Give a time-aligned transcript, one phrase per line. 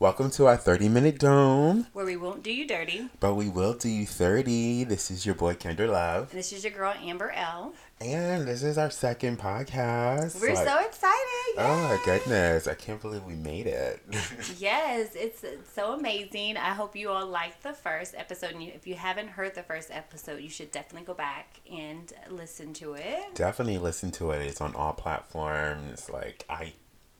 [0.00, 3.08] Welcome to our 30 minute dome, where we won't do you dirty.
[3.18, 4.84] but we will do you 30.
[4.84, 7.74] This is your boy Kendrick Love, And This is your girl Amber L.
[8.00, 10.40] and this is our second podcast.
[10.40, 11.54] We're Like, so excited.
[11.58, 14.00] Oh my goodness, I can't believe we made it.
[14.58, 16.56] Yes, it's, it's so amazing.
[16.56, 18.52] I hope you all liked the first episode.
[18.52, 22.12] And you, if you haven't heard the first episode, you should definitely go back and
[22.30, 23.34] listen to it.
[23.34, 24.42] Definitely listen to it.
[24.42, 26.72] It's on all platforms like i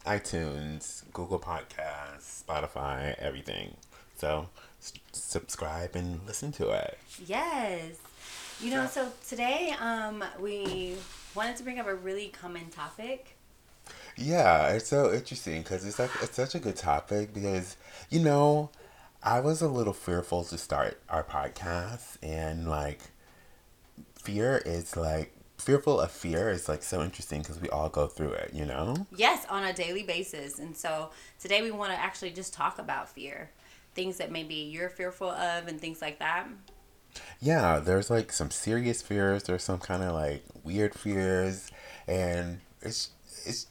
[0.08, 3.76] iTunes, Google Podcasts, Spotify, everything.
[4.16, 4.48] So
[4.80, 6.98] s- subscribe and listen to it.
[7.26, 7.98] Yes.
[8.60, 10.94] You know, so today um, we
[11.34, 13.36] wanted to bring up a really common topic.
[14.16, 17.76] Yeah, it's so interesting because it's like it's such a good topic because
[18.10, 18.70] you know
[19.22, 23.00] I was a little fearful to start our podcast and like
[24.16, 28.32] fear is like fearful of fear is like so interesting because we all go through
[28.32, 29.06] it, you know.
[29.14, 30.58] Yes, on a daily basis.
[30.58, 33.50] And so today we want to actually just talk about fear.
[33.94, 36.46] Things that maybe you're fearful of and things like that.
[37.40, 39.44] Yeah, there's like some serious fears.
[39.44, 41.70] There's some kind of like weird fears,
[42.06, 43.10] and it's
[43.44, 43.66] it's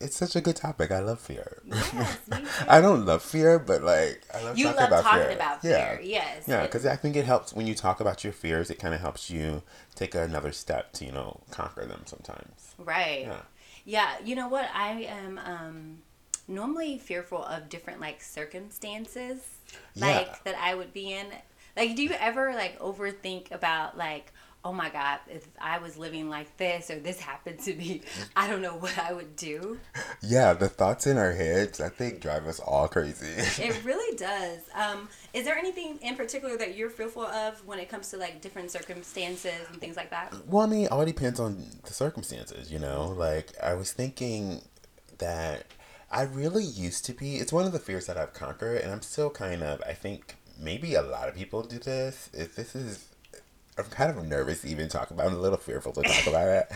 [0.00, 0.90] it's such a good topic.
[0.90, 1.62] I love fear.
[1.64, 2.18] Yes.
[2.68, 5.30] I don't love fear, but like I love You talking love about talking fear.
[5.36, 5.98] about Yeah.
[6.02, 6.44] Yes.
[6.46, 8.70] Yeah, because I think it helps when you talk about your fears.
[8.70, 9.62] It kind of helps you
[9.94, 12.74] take another step to you know conquer them sometimes.
[12.78, 13.22] Right.
[13.26, 13.40] Yeah.
[13.84, 14.10] Yeah.
[14.24, 14.68] You know what?
[14.74, 15.98] I am um,
[16.48, 19.38] normally fearful of different like circumstances,
[19.96, 20.34] like Yeah.
[20.44, 21.26] that I would be in.
[21.76, 24.32] Like, do you ever like overthink about like,
[24.66, 28.02] oh my god, if I was living like this or this happened to me,
[28.34, 29.78] I don't know what I would do.
[30.20, 33.28] Yeah, the thoughts in our heads, I think, drive us all crazy.
[33.62, 34.62] It really does.
[34.74, 38.40] Um, is there anything in particular that you're fearful of when it comes to like
[38.40, 40.34] different circumstances and things like that?
[40.48, 43.14] Well, I mean, it all depends on the circumstances, you know?
[43.16, 44.62] Like, I was thinking
[45.18, 45.66] that
[46.10, 49.02] I really used to be, it's one of the fears that I've conquered, and I'm
[49.02, 52.30] still kind of, I think maybe a lot of people do this.
[52.32, 53.06] If this is,
[53.78, 56.48] I'm kind of nervous to even talk about, I'm a little fearful to talk about
[56.48, 56.72] it.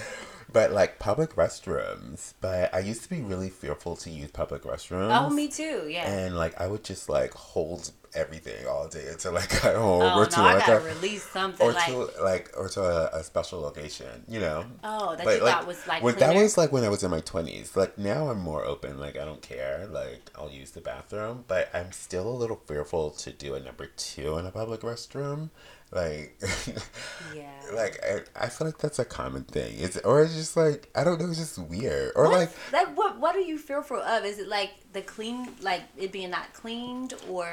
[0.53, 5.17] But like public restrooms, but I used to be really fearful to use public restrooms.
[5.17, 5.87] Oh, me too.
[5.89, 6.11] Yeah.
[6.11, 9.81] And like I would just like hold everything all day until like I got oh,
[9.81, 11.87] home oh or no, to I like a, release something or like.
[11.87, 14.65] to like or to a, a special location, you know.
[14.83, 17.13] Oh, that But, you like, thought was like that was like when I was in
[17.13, 17.77] my twenties.
[17.77, 18.99] Like now I'm more open.
[18.99, 19.87] Like I don't care.
[19.89, 23.87] Like I'll use the bathroom, but I'm still a little fearful to do a number
[23.87, 25.51] two in a public restroom.
[25.93, 26.39] Like,
[27.35, 27.51] Yeah.
[27.75, 29.75] like I, I feel like that's a common thing.
[29.79, 31.29] It's or it's just like I don't know.
[31.29, 32.13] It's just weird.
[32.17, 34.25] Or like What's- like what what are you fearful of?
[34.25, 37.49] Is it like the clean like it being not cleaned or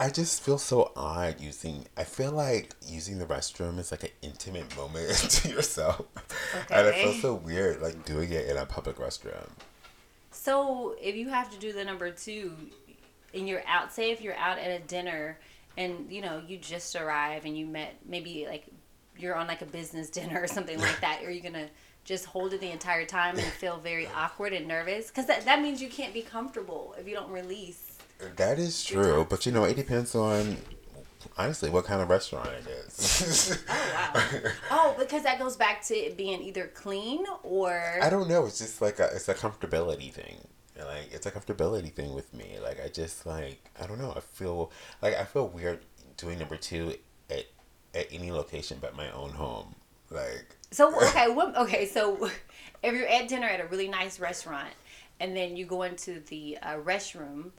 [0.00, 1.84] I just feel so odd using.
[1.96, 6.06] I feel like using the restroom is like an intimate moment to yourself,
[6.70, 9.48] and it feels so weird like doing it in a public restroom.
[10.32, 12.52] so if you have to do the number two
[13.34, 15.38] and you're out say if you're out at a dinner
[15.76, 18.66] and you know you just arrive and you met maybe like
[19.18, 21.68] you're on like a business dinner or something like that are you gonna
[22.04, 25.60] just hold it the entire time and feel very awkward and nervous because that, that
[25.60, 27.98] means you can't be comfortable if you don't release
[28.36, 30.56] That is true, but you know it depends on
[31.36, 33.58] honestly what kind of restaurant it is.
[33.68, 38.28] oh wow oh because that goes back to it being either clean or I don't
[38.28, 38.46] know.
[38.46, 40.36] It's just like a it's a comfortability thing.
[40.84, 42.58] Like it's a comfortability thing with me.
[42.62, 44.12] Like I just like I don't know.
[44.16, 44.70] I feel
[45.02, 45.80] like I feel weird
[46.16, 46.94] doing number two
[47.30, 47.46] at
[47.94, 49.74] at any location but my own home.
[50.10, 51.86] Like So okay, what, okay.
[51.86, 52.30] So
[52.82, 54.72] if you're at dinner at a really nice restaurant,
[55.18, 57.50] and then you go into the uh, restroom,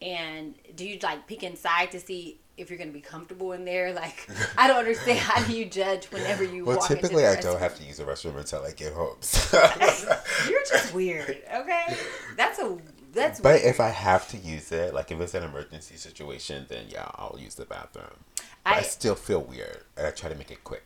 [0.00, 3.92] and do you like peek inside to see if you're gonna be comfortable in there?
[3.92, 5.18] Like I don't understand.
[5.18, 8.04] How do you judge whenever you well, walk typically I don't have to use the
[8.04, 9.16] restroom until I get home.
[10.50, 11.42] You're just weird.
[11.54, 11.96] Okay,
[12.36, 12.78] that's a
[13.12, 13.40] that's.
[13.40, 13.66] But weird.
[13.66, 17.38] if I have to use it, like if it's an emergency situation, then yeah, I'll
[17.38, 18.24] use the bathroom.
[18.66, 20.84] I, I- still feel weird, and I try to make it quick.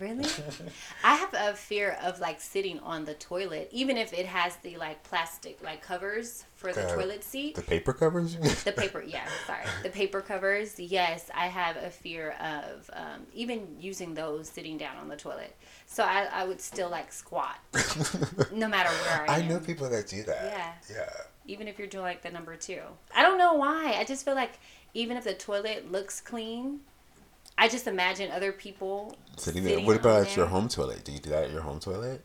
[0.00, 0.24] Really?
[1.04, 4.76] I have a fear of like sitting on the toilet, even if it has the
[4.76, 7.54] like plastic like covers for the The- toilet seat.
[7.54, 8.36] The paper covers.
[8.64, 9.64] The paper, yeah, sorry.
[9.82, 14.96] The paper covers, yes, I have a fear of um, even using those sitting down
[14.96, 15.54] on the toilet.
[15.86, 17.58] So I, I would still like squat,
[18.52, 19.48] no matter where I I am.
[19.48, 20.44] know people that do that.
[20.90, 20.96] Yeah.
[20.96, 21.10] Yeah.
[21.46, 22.80] Even if you're doing like the number two.
[23.14, 23.94] I don't know why.
[23.98, 24.58] I just feel like
[24.94, 26.80] even if the toilet looks clean,
[27.58, 29.72] I just imagine other people Sitting there.
[29.74, 30.36] sitting What about there.
[30.36, 31.04] your home toilet?
[31.04, 32.24] Do you do that at your home toilet?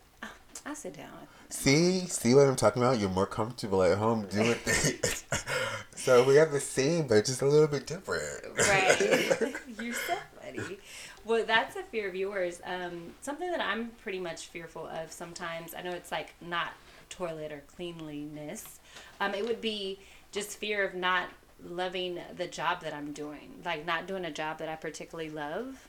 [0.66, 1.08] I sit down.
[1.50, 2.98] See, see what I'm talking about?
[2.98, 5.24] You're more comfortable at home doing things.
[5.96, 8.44] so we have the same, but just a little bit different.
[8.58, 9.00] Right.
[9.80, 10.78] You're so funny.
[11.24, 12.60] Well, that's a fear of yours.
[12.64, 15.74] Um, something that I'm pretty much fearful of sometimes.
[15.74, 16.72] I know it's like not
[17.08, 18.80] toilet or cleanliness.
[19.20, 19.98] Um, it would be
[20.32, 21.28] just fear of not
[21.62, 25.88] loving the job that I'm doing, like not doing a job that I particularly love,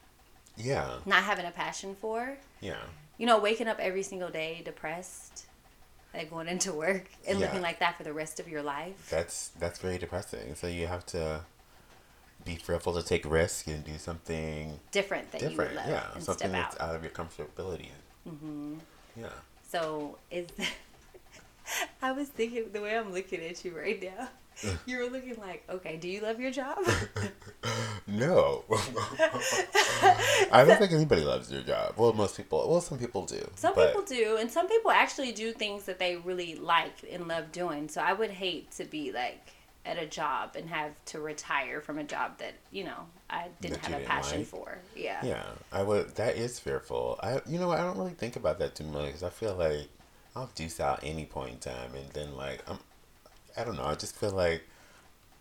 [0.57, 0.97] Yeah.
[1.05, 2.37] not having a passion for.
[2.61, 2.77] Yeah.
[3.17, 5.45] You know, waking up every single day depressed,
[6.13, 7.47] like going into work and Yeah.
[7.47, 9.09] living like that for the rest of your life.
[9.09, 10.55] That's that's very depressing.
[10.55, 11.41] So you have to
[12.45, 15.71] be fearful to take risk and do something Different that different.
[15.71, 16.19] you love Yeah.
[16.19, 16.89] Something that's out.
[16.89, 17.89] out of your comfortability.
[18.27, 18.75] Mm-hmm.
[19.17, 19.27] Yeah.
[19.69, 20.47] So is
[22.01, 24.29] I was thinking the way I'm looking at you right now.
[24.85, 26.77] You were looking like, okay, do you love your job?
[28.07, 28.63] No.
[30.51, 31.93] I don't think anybody loves their job.
[31.95, 32.67] Well, most people.
[32.69, 33.47] Well, some people do.
[33.55, 37.27] Some but people do, and some people actually do things that they really like and
[37.27, 37.87] love doing.
[37.87, 39.51] So I would hate to be like
[39.85, 43.77] at a job and have to retire from a job that you know I didn't
[43.85, 44.47] have a didn't passion like?
[44.47, 44.79] for.
[44.95, 45.23] Yeah.
[45.23, 46.15] Yeah, I would.
[46.15, 47.19] That is fearful.
[47.21, 49.87] I, you know, I don't really think about that too much because I feel like
[50.35, 52.79] I'll out any point in time, and then like I'm,
[53.59, 53.83] I don't know.
[53.85, 54.63] I just feel like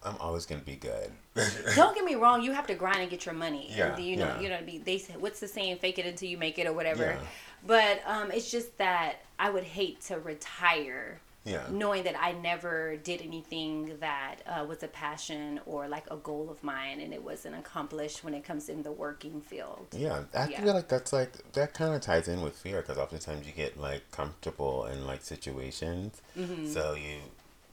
[0.04, 1.10] I'm always gonna be good.
[1.74, 2.42] Don't get me wrong.
[2.42, 3.70] You have to grind and get your money.
[3.74, 4.40] Yeah, And, you know, yeah.
[4.40, 5.78] you know, be they say what's the saying?
[5.78, 7.04] Fake it until you make it, or whatever.
[7.04, 7.20] Yeah.
[7.66, 12.96] But um, it's just that I would hate to retire yeah, knowing that I never
[12.96, 17.22] did anything that uh, was a passion or like a goal of mine, and it
[17.22, 19.86] wasn't accomplished when it comes in the working field.
[19.92, 20.24] yeah.
[20.34, 20.60] I Yeah.
[20.62, 23.80] feel like that's like that kind of ties in with fear because oftentimes you get
[23.80, 26.70] like comfortable in like situations, Mm-hmm.
[26.70, 27.16] so you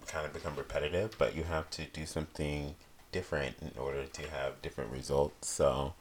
[0.08, 2.76] kind of become repetitive, but you have to do something
[3.12, 5.50] different in order to have different results.
[5.50, 5.94] So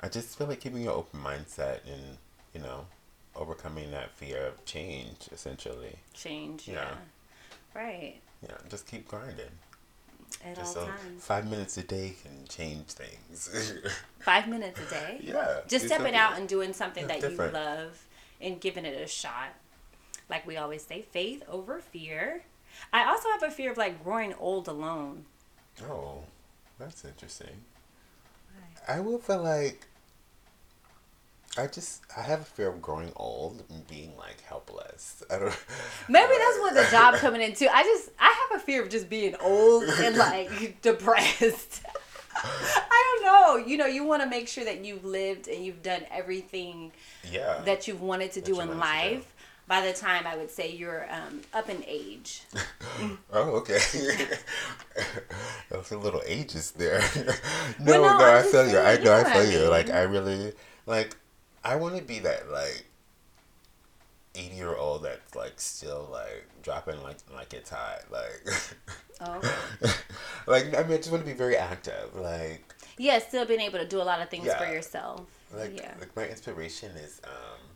[0.00, 2.18] I just feel like keeping an open mindset and
[2.54, 2.86] you know
[3.34, 5.96] overcoming that fear of change essentially.
[6.14, 6.68] Change.
[6.68, 6.74] Yeah.
[6.74, 6.94] Yeah.
[7.74, 8.16] Right.
[8.42, 9.46] Yeah, just keep grinding.
[10.44, 11.24] At Just all so times.
[11.24, 13.50] five minutes a day can change things.
[14.20, 15.20] Five minutes a day.
[15.22, 15.60] yeah.
[15.68, 17.52] Just stepping out and doing something that different.
[17.52, 18.02] you love
[18.40, 19.50] and giving it a shot.
[20.30, 22.42] Like we always say, faith over fear.
[22.92, 25.24] I also have a fear of like growing old alone.
[25.84, 26.24] Oh,
[26.78, 27.62] that's interesting.
[28.88, 29.86] I will feel like
[31.58, 35.22] I just I have a fear of growing old and being like helpless.
[35.30, 35.64] I don't.
[36.08, 37.72] Maybe that's what the job coming into.
[37.74, 41.82] I just I have a fear of just being old and like depressed.
[42.34, 43.66] I don't know.
[43.66, 46.90] You know, you want to make sure that you've lived and you've done everything
[47.30, 47.60] Yeah.
[47.66, 48.80] that you've wanted to do in wanted to do.
[48.80, 49.31] life.
[49.72, 52.42] By the time I would say you're um, up in age.
[53.32, 53.78] Oh, okay.
[55.70, 57.00] Those are little ages there.
[57.80, 58.78] no, Well, no, no, I feel you.
[58.78, 59.70] I know, I feel I you.
[59.70, 59.88] Like.
[59.88, 60.52] I really,
[60.84, 61.16] like,
[61.64, 62.84] I want to be that, like,
[64.34, 68.00] 80 year old that's, like, still, like, dropping, like, like it's hot.
[68.10, 68.42] Like,
[69.22, 69.40] Oh,
[70.46, 72.14] like, I mean, I just want to be very active.
[72.14, 75.22] Like, Yeah, still being able to do a lot of things for yourself.
[75.56, 75.94] like, yeah.
[75.98, 77.71] like my inspiration is, um,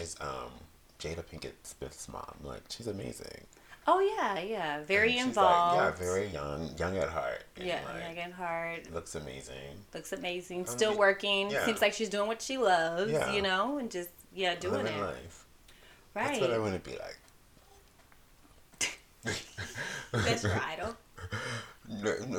[0.00, 0.50] is, um,
[0.98, 2.34] Jada Pinkett Smith's mom.
[2.42, 3.46] Like, she's amazing.
[3.90, 4.82] Oh yeah, yeah.
[4.82, 5.78] Very she's, involved.
[5.78, 7.44] Like, yeah, very young, young at heart.
[7.56, 8.92] and, Yeah, like, at heart.
[8.92, 9.82] looks amazing.
[9.94, 10.66] looks amazing.
[10.66, 11.50] Still working.
[11.50, 11.64] yeah.
[11.64, 13.10] Seems like she's doing what she loves.
[13.10, 13.32] Yeah.
[13.32, 15.00] You know, and just yeah, doing Living it.
[15.00, 15.44] life.
[16.14, 16.28] Right.
[16.28, 17.18] That's what I want to be like.
[20.12, 20.96] That's your idol.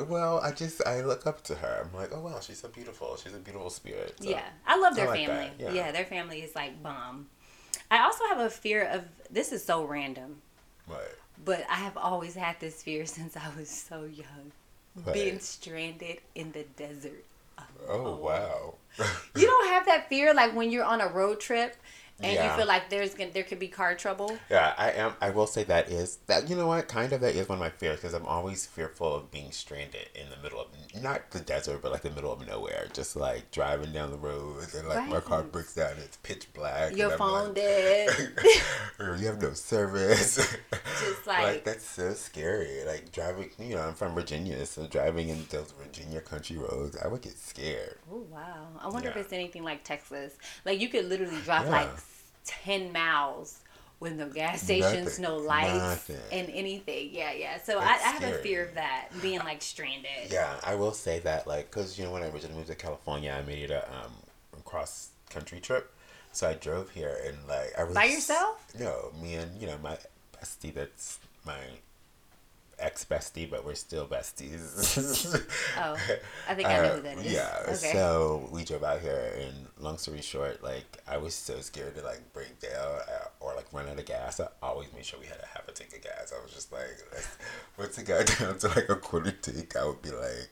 [0.08, 1.84] Well, I just I look up to her.
[1.84, 3.16] I'm like, oh wow, she's so beautiful.
[3.16, 4.14] She's a beautiful spirit.
[4.20, 5.50] So, Yeah, I love their I like family.
[5.58, 5.72] Yeah.
[5.72, 5.90] yeah.
[5.92, 7.26] their family is like bomb.
[7.90, 10.42] I also have a fear of this is so random,
[10.86, 11.16] What?
[11.44, 14.52] but I have always had this fear since I was so young.
[15.02, 15.14] What?
[15.14, 17.24] Being stranded in the desert.
[17.88, 18.74] Oh wow.
[19.36, 21.76] You don't have that fear like when you're on a road trip
[22.22, 22.50] and Yeah.
[22.52, 24.38] you feel like there's gonna, there could be car trouble.
[24.50, 25.14] yeah, I am.
[25.20, 26.48] I will say that is that.
[26.50, 26.88] You know what?
[26.88, 30.08] Kind of that is one of my fears because I'm always fearful of being stranded
[30.14, 30.68] in the middle of
[31.02, 32.86] not the desert, but like the middle of nowhere.
[32.92, 35.92] Just like driving down the road and like my car breaks down.
[35.92, 36.96] and It's pitch black.
[36.96, 38.10] Your phone like, dead.
[38.98, 40.56] you have no service.
[41.00, 42.84] Just like, like- that's so scary.
[42.86, 47.08] Like driving, you know, I'm from Virginia, so driving in those Virginia country roads, I
[47.08, 47.98] would get scared.
[48.12, 48.68] Oh wow!
[48.80, 50.34] I wonder if it's anything like Texas.
[50.64, 51.70] Like you could literally drive Yeah.
[51.70, 51.90] like
[52.44, 53.58] ten miles
[54.00, 55.22] with no gas stations, Nothing.
[55.22, 56.16] no lights, Nothing.
[56.32, 57.10] and anything.
[57.12, 57.60] Yeah, yeah.
[57.62, 60.30] So I, I have a fear of that being like stranded.
[60.30, 63.30] Yeah, I will say that, like, cause you know when I originally moved to California,
[63.38, 64.12] I made it a um
[64.64, 65.92] cross country trip,
[66.32, 68.64] so I drove here and like I was By yourself?
[68.78, 69.98] No, me and you know my
[70.40, 70.72] bestie.
[70.74, 71.58] That's my
[72.78, 75.46] ex bestie, but we're still besties.
[75.78, 75.96] Oh,
[76.48, 77.32] I think I know Uh, who that is.
[77.32, 77.92] Yeah, Okay.
[77.92, 82.02] so we drove out here, and long story short, like I was so scared to
[82.02, 84.40] like break down uh, or like run out of gas.
[84.40, 86.32] I always made sure we had to have a tank of gas.
[86.36, 86.96] I was just like,
[87.78, 90.48] once it got down to like a quarter tank, I would be like,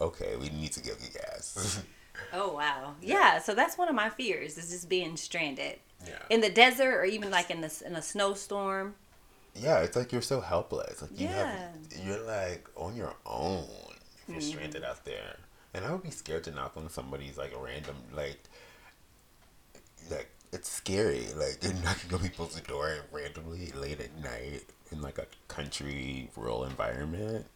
[0.00, 1.82] okay, we need to go get gas.
[2.32, 2.94] oh wow.
[3.00, 3.38] Yeah.
[3.40, 6.14] So that's one of my fears is just being stranded yeah.
[6.30, 8.94] in the desert or even like in the in a snowstorm.
[9.54, 11.02] Yeah, it's like you're so helpless.
[11.02, 11.50] Like you Yeah.
[11.50, 13.64] have, you're like on your own.
[13.64, 14.48] If you're mm-hmm.
[14.50, 15.36] stranded out there,
[15.74, 18.38] and I would be scared to knock on somebody's like random like,
[20.10, 21.26] like it's scary.
[21.36, 26.64] Like you're knocking on people's door randomly late at night in like a country rural
[26.64, 27.46] environment.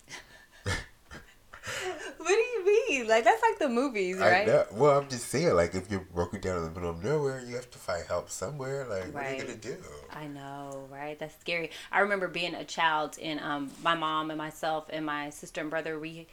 [2.96, 3.10] What do you mean?
[3.10, 4.46] Like that's like the movies, I right?
[4.46, 4.66] know.
[4.72, 7.54] Well, I'm just saying, like, if you're broken down in the middle of nowhere, you
[7.56, 8.86] have to find help somewhere.
[8.86, 9.76] Like, what are you gonna do?
[10.12, 11.18] I know, right?
[11.18, 11.70] That's scary.
[11.92, 15.70] I remember being a child and um my mom and myself and my sister and
[15.70, 16.26] brother we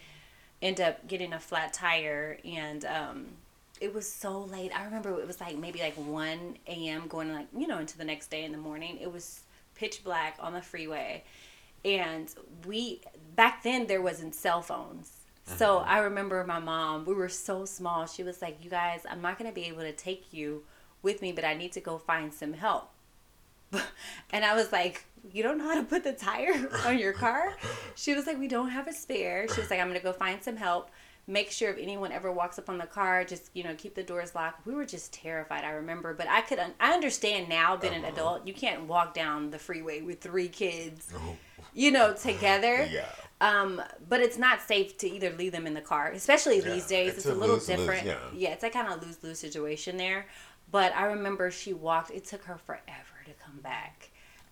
[0.61, 3.25] end up getting a flat tire and um
[3.81, 4.71] it was so late.
[4.77, 7.07] I remember it was like maybe like 1 a.m.
[7.09, 8.97] going like, you know, into the next day in the morning.
[9.01, 9.41] It was
[9.75, 11.23] pitch black on the freeway.
[11.83, 12.33] And
[12.65, 13.01] we
[13.35, 15.12] back then there wasn't cell phones.
[15.45, 18.05] So I remember my mom, we were so small.
[18.07, 20.63] She was like, "You guys, I'm not going to be able to take you
[21.01, 22.89] with me, but I need to go find some help."
[24.31, 27.55] And I was like, You don't know how to put the tire on your car?
[27.95, 29.47] She was like, We don't have a spare.
[29.53, 30.89] She was like, I'm going to go find some help.
[31.25, 34.03] Make sure if anyone ever walks up on the car, just, you know, keep the
[34.03, 34.65] doors locked.
[34.65, 36.13] We were just terrified, I remember.
[36.13, 38.13] But I could, un- I understand now, being an Uh-huh.
[38.13, 41.13] adult, you can't walk down the freeway with three kids,
[41.73, 42.85] you know, together.
[42.91, 43.05] Yeah.
[43.43, 46.87] Um, but it's not safe to either leave them in the car, especially Yeah, these
[46.87, 47.09] days.
[47.09, 48.05] it's It's, a a little lose-lose, different.
[48.33, 48.49] yeah.
[48.49, 50.25] it's a kind of lose lose situation there.
[50.71, 52.11] But I remember she walked.
[52.11, 54.09] It took her forever to come back,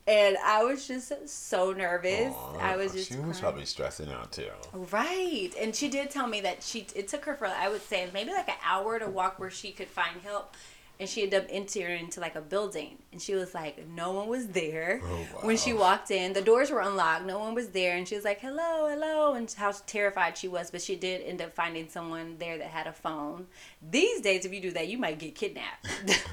[0.07, 2.33] and I was just so nervous.
[2.35, 4.49] Aw, I was just She was probably stressing out too.
[4.73, 6.85] right, and she did tell me that she.
[6.95, 9.71] It took her for I would say maybe like an hour to walk where she
[9.71, 10.55] could find help.
[11.01, 14.27] And she ended up entering into like a building, and she was like, no one
[14.27, 16.33] was there Oh, when she walked in.
[16.33, 19.51] The doors were unlocked, no one was there, and she was like, hello, hello, and
[19.51, 20.69] how terrified she was.
[20.69, 23.47] But she did end up finding someone there that had a phone.
[23.81, 25.87] These days, if you do that, you might get kidnapped.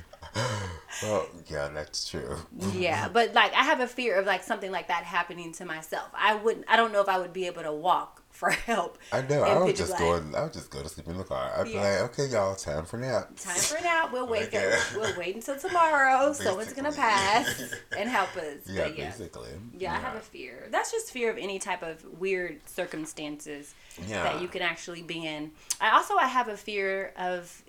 [1.03, 2.37] Well, yeah, that's true.
[2.75, 6.09] yeah, but like I have a fear of like something like that happening to myself.
[6.15, 6.65] I wouldn't.
[6.69, 8.99] I don't know if I would be able to walk for help.
[9.13, 9.43] I know.
[9.43, 10.23] I would just black.
[10.23, 10.39] go.
[10.39, 11.51] I would just go to sleep in the car.
[11.59, 13.37] I'd be like, okay, y'all, time for nap.
[13.37, 14.13] Time for nap.
[14.13, 14.45] We'll wait.
[14.45, 14.79] Okay.
[14.95, 16.33] We'll wait until tomorrow.
[16.35, 18.59] Someone's gonna pass and help us.
[18.65, 19.11] Yeah, But yeah.
[19.11, 19.51] basically.
[19.77, 20.69] Yeah, I have a fear.
[20.71, 23.75] That's just fear of any type of weird circumstances
[24.07, 24.23] Yeah.
[24.23, 25.51] that you can actually be in.
[25.81, 27.61] I also I have a fear of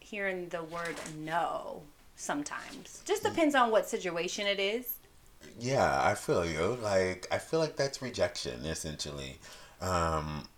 [0.00, 1.80] hearing the word no
[2.16, 3.02] sometimes.
[3.06, 3.30] Just mm.
[3.30, 4.96] depends on what situation it is.
[5.58, 6.76] Yeah, I feel you.
[6.82, 9.38] Like I feel like that's rejection essentially.
[9.80, 10.48] Um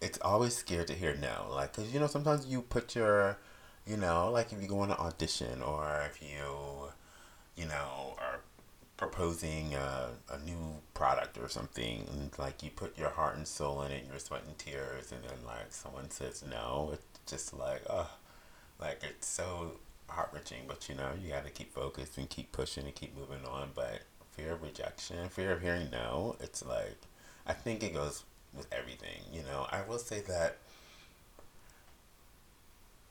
[0.00, 1.48] it's always scared to hear no.
[1.50, 3.38] Like cuz you know sometimes you put your
[3.86, 6.92] you know, like if you go on an audition or if you
[7.56, 8.40] you know are
[8.96, 13.82] proposing a, a new product or something and like you put your heart and soul
[13.82, 18.10] in it your and tears and then like someone says no, it's just like oh
[18.80, 19.72] like it's so
[20.08, 23.16] heart wrenching, but you know, you got to keep focused and keep pushing and keep
[23.16, 23.70] moving on.
[23.74, 24.02] But
[24.32, 26.98] fear of rejection, fear of hearing no, it's like,
[27.46, 29.22] I think it goes with everything.
[29.32, 30.58] You know, I will say that,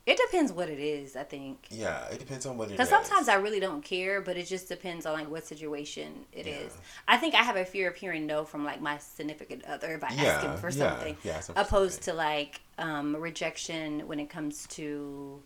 [0.03, 1.67] It depends what it is, I think.
[1.69, 2.77] yeah, it depends on what it is.
[2.77, 6.47] Because sometimes I really don't care, but it just depends on like what situation it
[6.47, 6.73] is.
[6.73, 6.81] Yeah.
[7.07, 10.03] I think I have a fear of hearing no from like my significant other if
[10.03, 12.13] I Yeah, ask him for yeah, something, yeah, ask him for opposed something.
[12.13, 15.43] to like um, rejection when it comes to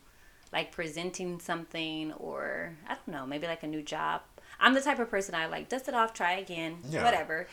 [0.54, 4.22] like presenting something or I don't know, maybe like a new job.
[4.58, 7.48] I'm the type of person I like dust it off, try again, whatever.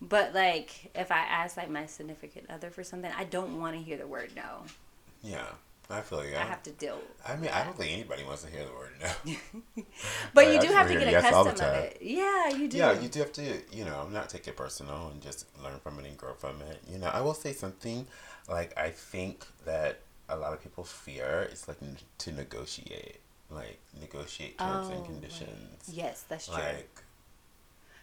[0.00, 3.82] But like if I ask like my significant other for something, I don't want to
[3.82, 4.62] hear the word no.
[5.22, 5.44] Yeah,
[5.90, 6.36] I feel you.
[6.36, 6.98] I have to deal.
[7.26, 9.34] I mean, I don't think anybody wants to hear the word no.
[10.34, 11.74] But I you do have to get yes accustomed time.
[11.84, 11.98] it.
[12.00, 12.78] Yeah, you do.
[12.78, 13.42] Yeah, you do have to,
[13.72, 16.80] you know, not take it personal and just learn from it and grow from it.
[16.90, 18.06] You know, I will say something
[18.48, 23.78] like I think that a lot of people fear is like n- to negotiate, like
[24.00, 25.90] negotiate terms Oh, and conditions.
[25.92, 26.54] Yes, that's true.
[26.54, 27.02] Like,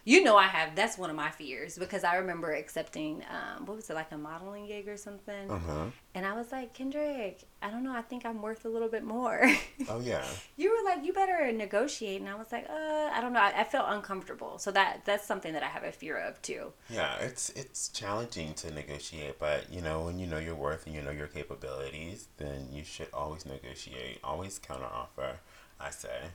[0.08, 0.74] you know, I have.
[0.74, 4.16] That's one of my fears because I remember accepting, um, what was it, like a
[4.16, 5.50] modeling gig or something?
[5.50, 5.84] uh huh.
[6.14, 7.92] And I was like, Kendrick, I don't know.
[7.92, 9.42] I think I'm worth a little bit more.
[9.90, 10.24] Oh yeah.
[10.56, 12.22] you were like, you better negotiate.
[12.22, 13.40] And I was like, uh, I don't know.
[13.40, 14.58] I, I felt uncomfortable.
[14.58, 16.72] So that that's something that I have a fear of too.
[16.88, 20.94] Yeah, it's it's challenging to negotiate, but you know when you know your worth and
[20.94, 25.34] you know your capabilities, then you should always negotiate, always counteroffer.
[25.78, 26.30] I say.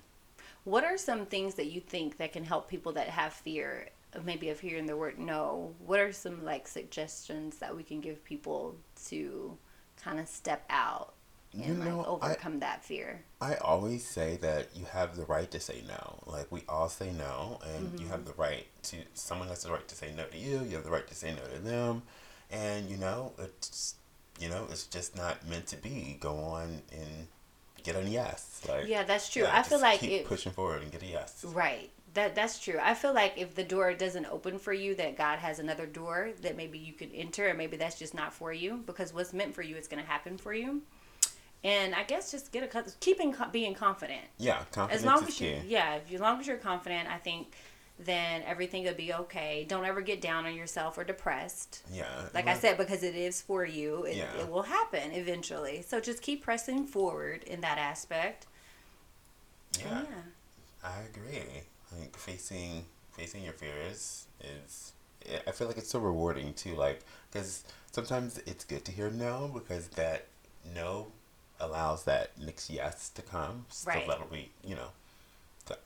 [0.63, 4.25] What are some things that you think that can help people that have fear, of
[4.25, 5.73] maybe of hearing the word no?
[5.79, 8.77] What are some like suggestions that we can give people
[9.07, 9.57] to
[10.01, 11.13] kind of step out
[11.53, 13.23] and You know, like I- overcome that fear?
[13.41, 16.19] I always say that you have the right to say no.
[16.25, 18.29] Like we all say no, and you have mm-hmm.
[18.29, 18.97] the right to.
[19.13, 20.63] Someone has the right to say no to you.
[20.63, 22.03] You have the right to say no to them,
[22.49, 23.95] and you know it's
[24.39, 26.17] you know it's just not meant to be.
[26.19, 27.27] Go on and
[27.83, 28.61] get a yes.
[28.67, 29.43] Like Yeah, that's true.
[29.43, 30.25] yeah, I feel like keep it.
[30.25, 31.43] pushing forward and get a yes.
[31.43, 31.89] Right.
[32.13, 32.77] That that's true.
[32.81, 36.29] I feel like if the door doesn't open for you, that God has another door
[36.41, 39.55] that maybe you could enter, and maybe that's just not for you because what's meant
[39.55, 40.83] for you is going to happen for you.
[41.63, 44.21] And I guess just get a keeping being confident.
[44.37, 45.61] Yeah, confidence as long as you, key.
[45.67, 47.53] yeah, as long as you're confident, I think
[47.99, 49.65] then everything will be okay.
[49.67, 51.83] Don't ever get down on yourself or depressed.
[51.91, 52.05] Yeah.
[52.33, 54.33] Like I said, because it is for you, it, Yeah.
[54.41, 55.83] it will happen eventually.
[55.83, 58.47] So just keep pressing forward in that aspect.
[59.79, 60.07] Yeah, And
[60.83, 61.63] I agree.
[61.97, 64.93] Like facing facing your fears is.
[65.47, 66.75] I feel like it's so rewarding too.
[66.75, 70.25] Like because sometimes it's good to hear no because that
[70.75, 71.07] no
[71.59, 73.65] allows that next yes to come.
[73.69, 74.07] So Right.
[74.07, 74.89] that'll be you know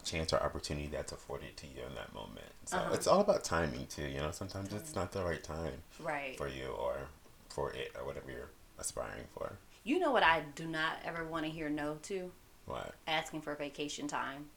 [0.03, 2.45] chance or opportunity that's afforded to you in that moment.
[2.65, 2.93] So Uh-huh.
[2.93, 4.03] it's all about timing too.
[4.07, 6.37] You know sometimes it's not the right time Right.
[6.37, 6.95] for you or
[7.49, 9.53] for it or whatever you're aspiring for.
[9.83, 12.31] You know what I do not ever want to hear no to?
[12.65, 12.93] What?
[13.07, 14.49] Asking for vacation time.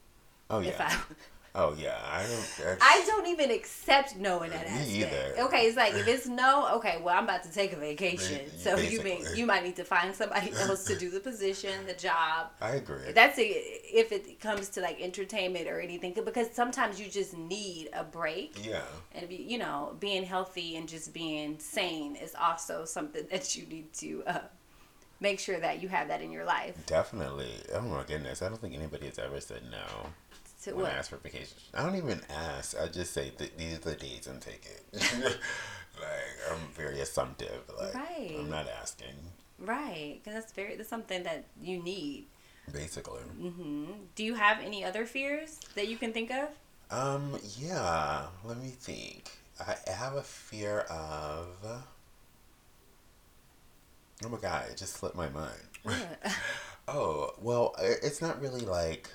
[0.48, 0.88] Oh If yeah.
[0.88, 1.14] I
[1.52, 1.99] Oh yeah.
[2.04, 2.78] I don't.
[2.80, 5.12] I don't even accept no in that Me aspect.
[5.37, 5.42] either.
[5.47, 8.42] Okay, it's like if it's no, okay, well I'm about to take a vacation.
[8.45, 11.73] Ba- So you may you might need to find somebody else to do the position,
[11.87, 12.50] the job.
[12.61, 13.11] I agree.
[13.12, 13.47] That's it,
[14.02, 18.64] if it comes to like entertainment or anything because sometimes you just need a break.
[18.64, 18.83] yeah.
[19.14, 23.66] And be, you know, being healthy and just being sane is also something that you
[23.66, 24.38] need to uh,
[25.19, 26.75] make sure that you have that in your life.
[26.87, 27.50] Definitely.
[27.75, 28.40] Oh my goodness.
[28.40, 30.11] I don't think anybody has ever said no
[30.64, 30.92] To when what?
[30.92, 31.56] I ask for vacation.
[31.72, 32.76] I don't even ask.
[32.78, 34.82] I just say th- these are the dates and take it.
[36.00, 37.62] like I'm very assumptive.
[37.78, 38.36] Like Right.
[38.38, 39.14] I'm not asking.
[39.58, 42.26] Right, because that's very that's something that you need.
[42.72, 43.20] Basically.
[43.22, 46.48] hmm Do you have any other fears that you can think of?
[46.90, 47.38] Um.
[47.58, 48.26] Yeah.
[48.44, 49.30] Let me think.
[49.60, 51.48] I have a fear of.
[54.24, 54.66] Oh my god!
[54.70, 55.60] It just slipped my mind.
[55.82, 55.96] What?
[56.88, 59.10] Oh, well, it's not really like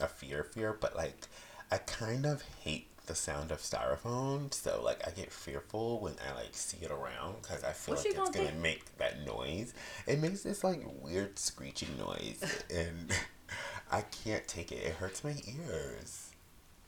[0.00, 1.26] a fear fear, but like
[1.70, 6.34] I kind of hate the sound of styrofoam, so like I get fearful when I
[6.36, 8.62] like see it around because I feel What like it's gonna think?
[8.62, 9.74] make that noise.
[10.06, 12.42] It makes this like weird screeching noise,
[12.74, 13.12] and
[13.90, 14.76] I can't take it.
[14.84, 15.34] It hurts my
[15.68, 16.26] ears.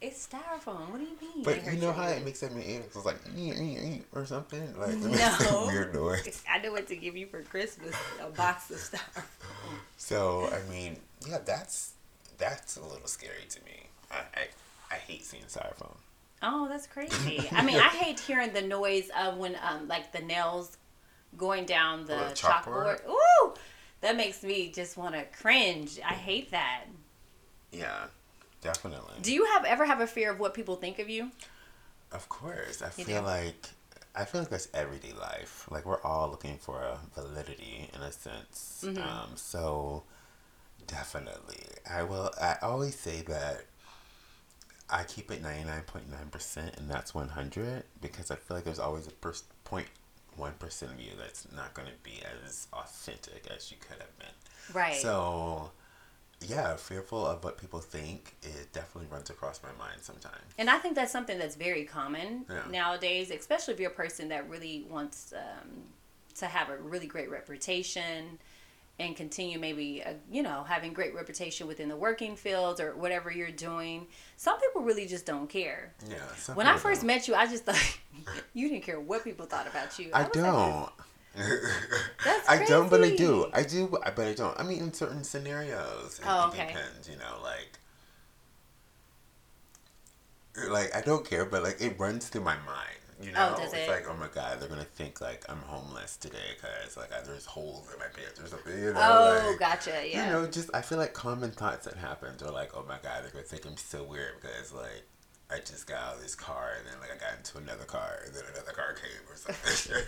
[0.01, 0.91] It's styrofoam.
[0.91, 1.45] What do you mean?
[1.45, 4.27] But you know how it makes that my ears it's like "ee, ee, ee," or
[4.27, 5.67] something like it makes that No.
[5.67, 6.43] weird noise.
[6.51, 9.25] I know what to give you for Christmas: a box of styrofoam.
[9.97, 10.97] So I mean,
[11.29, 11.93] yeah, that's
[12.39, 13.87] that's a little scary to me.
[14.11, 14.47] I I,
[14.93, 15.97] I hate seeing styrofoam.
[16.43, 17.49] Oh, that's crazy.
[17.53, 20.77] I mean, I hate hearing the noise of when um like the nails
[21.37, 23.01] going down the the chalkboard.
[23.07, 23.09] chalkboard?
[23.09, 23.55] Ooh,
[24.01, 25.99] that makes me just want to cringe.
[26.05, 26.85] I hate that.
[27.71, 28.05] Yeah,
[28.61, 29.15] definitely.
[29.23, 31.31] Do you have ever have a fear of what people think of you?
[32.11, 33.27] of course, I You feel do?
[33.27, 33.69] like
[34.15, 35.67] I feel like that's everyday life.
[35.71, 38.85] Like we're all looking for a validity in a sense.
[38.87, 38.99] Mhm.
[38.99, 40.03] Um, so
[40.87, 42.31] definitely, I will.
[42.41, 43.67] I always say that.
[44.91, 48.57] I keep it ninety nine point nine percent, and that's one hundred because I feel
[48.59, 49.33] like there's always a per-
[49.65, 49.87] point
[50.37, 54.19] one percent of you that's not going to be as authentic as you could have
[54.19, 54.75] been.
[54.75, 54.95] Right.
[54.95, 55.71] So,
[56.47, 60.43] yeah, fearful of what people think, it definitely runs across my mind sometimes.
[60.59, 62.63] And I think that's something that's very common Yeah.
[62.71, 65.71] nowadays, especially if you're a person that really wants um,
[66.37, 68.39] to have a really great reputation
[69.03, 73.31] and continue maybe, uh, you know, having great reputation within the working fields or whatever
[73.31, 74.07] you're doing.
[74.37, 75.95] Some people really just don't care.
[76.09, 76.17] Yeah.
[76.37, 77.07] some When I first don't.
[77.09, 77.99] met you, I just thought
[78.55, 80.11] you didn't care what people thought about you.
[80.13, 80.91] I like, don't.
[82.25, 83.49] That's I don't, but I do.
[83.53, 84.59] I do, but I don't.
[84.59, 87.09] I mean, in certain scenarios, it, Oh, it depends.
[87.09, 87.79] You know, like,
[90.69, 92.99] like I don't care, but like it runs through my mind.
[93.23, 93.89] You oh, know, Oh, it's it?
[93.89, 97.45] like, oh my god, they're gonna think like I'm homeless today because like I, there's
[97.47, 98.77] holes in my pants or something.
[98.79, 100.03] You know, Oh, like, gotcha.
[100.09, 100.27] Yeah.
[100.27, 103.23] You know, just I feel like common thoughts that happen are like, oh my god,
[103.25, 105.05] they're gonna think I'm so weird because like
[105.51, 108.21] I just got out of this car and then like I got into another car
[108.27, 110.03] and then another car came or something.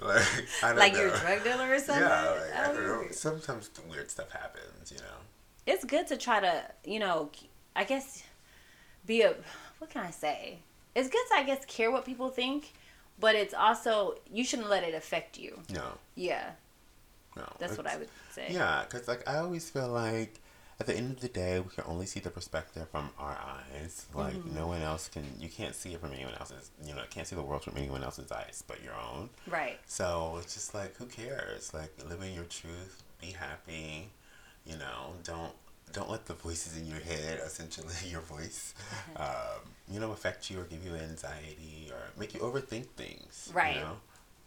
[0.06, 0.22] like
[0.62, 1.00] I don't like know.
[1.00, 2.02] you're a drug dealer or something?
[2.02, 3.08] Yeah, like, I Oh, don't know.
[3.12, 5.18] Sometimes weird stuff happens, you know.
[5.66, 7.30] it's good to try to you know
[7.76, 8.24] i guess
[9.06, 9.34] be a
[9.78, 10.58] what can i say
[10.94, 12.72] it's good to i guess care what people think
[13.20, 16.50] but it's also you shouldn't let it affect you No, yeah
[17.36, 17.44] no.
[17.58, 20.40] that's what i would say Yeah, because like I always feel like
[20.80, 24.06] at the end of the day, we can only see the perspective from our eyes.
[24.14, 24.54] Like Mm-hmm.
[24.54, 25.24] no one else can.
[25.40, 26.70] You can't see it from anyone else's.
[26.86, 29.28] You know, can't see the world from anyone else's eyes but your own.
[29.48, 31.74] right So it's just like, who cares?
[31.74, 34.10] Like, live in your truth, be happy.
[34.64, 35.52] You know, don't
[35.92, 38.74] don't let the voices in your head, essentially your voice,
[39.16, 39.26] um,
[39.90, 43.50] you know, affect you or give you anxiety or make you overthink things.
[43.54, 43.76] Right.
[43.76, 43.96] You know,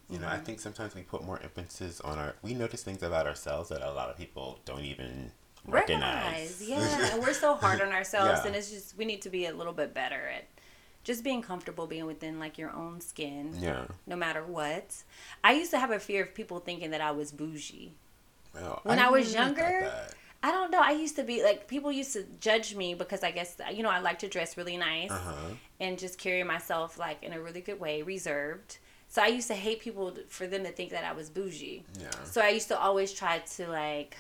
[0.10, 2.36] you know, I think sometimes we put more emphasis on our.
[2.41, 5.32] We notice things about ourselves that a lot of people don't even
[5.65, 6.62] recognize.
[6.67, 8.47] Yeah, and we're so hard on ourselves, Yeah.
[8.47, 10.47] and it's just we need to be a little bit better at
[11.04, 13.86] just being comfortable being within like your own skin, yeah.
[14.06, 14.95] no matter what.
[15.43, 17.93] I used to have a fear of people thinking that I was bougie.
[18.54, 19.91] Well, When I was younger.
[20.43, 20.82] I don't know.
[20.82, 23.89] I used to be like people used to judge me because I guess you know
[23.89, 25.34] I like to dress really nice Uh-huh.
[25.80, 28.80] and just carry myself like in a really good way, reserved.
[29.08, 31.84] So I used to hate people for them to think that I was bougie.
[31.99, 32.10] Yeah.
[32.23, 34.15] So I used to always try to like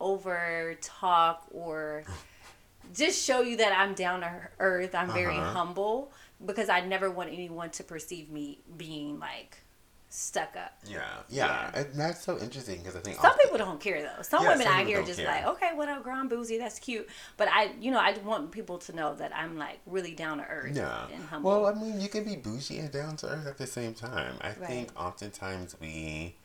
[0.00, 2.04] over talk or
[2.94, 4.94] just show you that I'm down to earth.
[4.94, 5.52] I'm very Uh-huh.
[5.52, 6.12] humble
[6.44, 9.58] because I never want anyone to perceive me being like
[10.10, 10.72] stuck up.
[10.86, 14.22] Yeah, yeah, and that's so interesting because I think Some often- people don't care though.
[14.22, 15.26] Some Yeah, women some out here just care.
[15.28, 16.14] like, okay, what up, girl?
[16.16, 16.56] I'm boozy.
[16.58, 17.08] That's cute.
[17.36, 20.44] But I, you know, I want people to know that I'm like really down to
[20.44, 21.06] earth Yeah.
[21.12, 21.50] and humble.
[21.50, 24.34] Well, I mean, you can be bougie and down to earth at the same time.
[24.40, 26.36] I think oftentimes we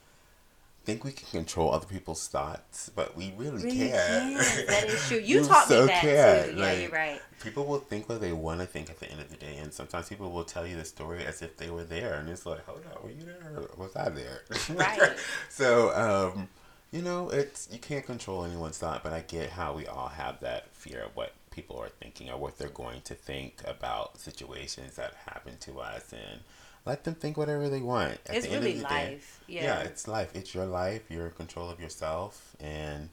[0.85, 3.93] think we can control other people's thoughts, but we really, really can't.
[3.93, 4.65] can.
[4.67, 5.17] That is true.
[5.23, 6.51] You You taught so me that can't.
[6.51, 6.55] too.
[6.57, 7.21] Yeah, Like, you're right.
[7.41, 9.73] People will think what they want to think at the end of the day, and
[9.73, 12.65] sometimes people will tell you the story as if they were there, and it's like,
[12.65, 13.53] hold on, were you there?
[13.57, 14.41] Or was I there?
[14.75, 15.13] Right.
[15.49, 15.93] so,
[16.35, 16.47] um,
[16.91, 20.39] you know, it's you can't control anyone's thought, but I get how we all have
[20.41, 24.95] that fear of what people are thinking or what they're going to think about situations
[24.95, 26.41] that happen to us, and
[26.85, 28.19] let them think whatever they want.
[28.27, 29.43] At It's the end really of the day, life.
[29.47, 29.63] Yeah.
[29.63, 30.31] yeah, it's life.
[30.35, 31.03] It's your life.
[31.09, 33.09] You're in control of yourself, and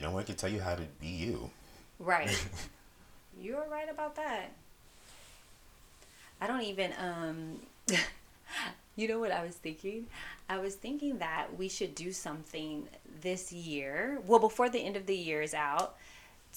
[0.00, 1.50] no one can tell you how to be you.
[1.98, 2.30] Right.
[3.40, 4.52] You're right about that.
[6.40, 7.60] I don't even um
[8.96, 10.06] you know what I was thinking?
[10.48, 12.88] I was thinking that we should do something
[13.20, 14.20] this year.
[14.26, 15.96] Well, before the end of the year is out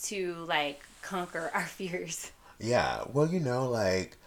[0.03, 2.31] to like conquer our fears.
[2.59, 3.03] Yeah.
[3.11, 4.17] Well, you know, like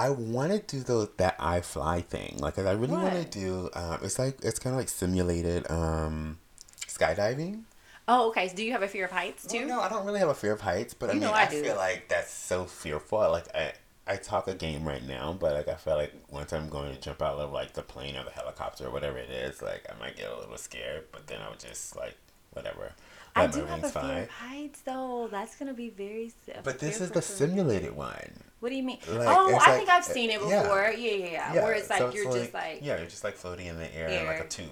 [0.00, 2.38] I want to do the that iFLY thing.
[2.38, 3.68] Like I really want to do.
[3.74, 6.38] Um, it's like it's kind of like simulated um,
[6.86, 7.64] skydiving.
[8.08, 8.48] Oh, okay.
[8.48, 9.58] So do you have a fear of heights too?
[9.58, 11.46] Well, no, I don't really have a fear of heights, but I mean, I, I
[11.46, 13.18] feel like that's so fearful.
[13.30, 13.72] Like I.
[14.06, 17.00] I talk a game right now, but like I feel like once I'm going to
[17.00, 19.96] jump out of like the plane or the helicopter or whatever it is, like I
[20.00, 22.16] might get a little scared, but then I would just like
[22.52, 22.92] whatever.
[23.36, 25.28] I do have a wings fear of heights though.
[25.30, 26.32] That's gonna be very.
[26.62, 28.30] But this is the simulated one.
[28.60, 28.98] What do you mean?
[29.08, 30.92] Like, oh, I like- think I've seen it before.
[30.96, 31.64] Yeah, yeah, yeah.
[31.64, 34.08] Where it's like so you're just like yeah, you're just like floating in the air,
[34.08, 34.68] in like a tube.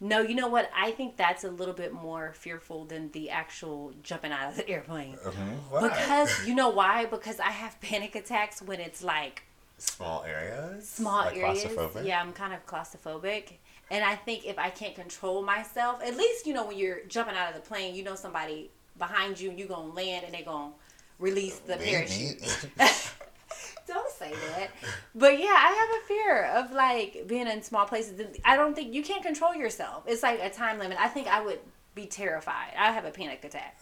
[0.00, 0.70] No, you know what?
[0.76, 4.68] I think that's a little bit more fearful than the actual jumping out of the
[4.74, 5.16] airplane.
[5.16, 5.86] Mm-hmm.
[5.86, 7.06] Because you know why?
[7.06, 9.44] Because I have panic attacks when it's like
[9.78, 11.66] small areas, small like areas.
[12.02, 13.52] Yeah, I'm kind of claustrophobic.
[13.90, 17.36] And I think if I can't control myself, at least you know when you're jumping
[17.36, 20.42] out of the plane, you know somebody behind you and you're gonna land and they're
[20.44, 20.72] gonna
[21.18, 22.40] release the parachute.
[23.86, 24.70] Don't say that.
[25.14, 28.18] But yeah, I have a fear of like being in small places.
[28.44, 30.04] I don't think you can't control yourself.
[30.06, 30.96] It's like a time limit.
[30.98, 31.58] I think I would
[31.94, 32.72] be terrified.
[32.78, 33.78] I have a panic attack.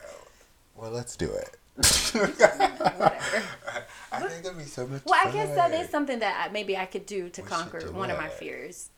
[0.75, 1.57] well, let's do it.
[2.13, 3.43] Whatever.
[4.11, 5.03] I think it'd be so much.
[5.05, 7.81] Well, I guess that is something that I, maybe I could do to We conquer
[7.81, 8.91] do one of my fears.